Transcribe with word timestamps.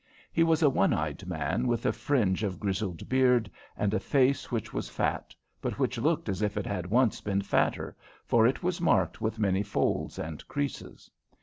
He 0.33 0.41
was 0.41 0.63
a 0.63 0.69
one 0.71 0.93
eyed 0.95 1.27
man, 1.27 1.67
with 1.67 1.85
a 1.85 1.91
fringe 1.93 2.41
of 2.41 2.59
grizzled 2.59 3.07
beard 3.07 3.51
and 3.77 3.93
a 3.93 3.99
face 3.99 4.51
which 4.51 4.73
was 4.73 4.89
fat, 4.89 5.35
but 5.61 5.77
which 5.77 5.99
looked 5.99 6.27
as 6.27 6.41
if 6.41 6.57
it 6.57 6.65
had 6.65 6.87
once 6.87 7.21
been 7.21 7.43
fatter, 7.43 7.95
for 8.25 8.47
it 8.47 8.63
was 8.63 8.81
marked 8.81 9.21
with 9.21 9.37
many 9.37 9.61
folds 9.61 10.17
and 10.17 10.43
creases. 10.47 11.11